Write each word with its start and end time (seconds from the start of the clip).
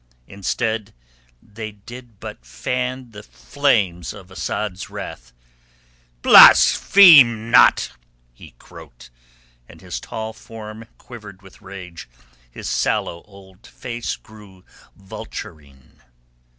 Instead, 0.25 0.95
they 1.43 1.73
did 1.73 2.19
but 2.19 2.43
fan 2.43 3.11
the 3.11 3.21
flames 3.21 4.13
of 4.13 4.31
Asad's 4.31 4.89
wrath. 4.89 5.31
"Blaspheme 6.23 7.51
not," 7.51 7.91
he 8.33 8.55
croaked, 8.57 9.11
and 9.69 9.79
his 9.79 9.99
tall 9.99 10.33
form 10.33 10.85
quivered 10.97 11.43
with 11.43 11.61
rage, 11.61 12.09
his 12.49 12.67
sallow 12.67 13.21
old 13.25 13.67
face 13.67 14.15
grew 14.15 14.65
vulturine. 14.95 16.01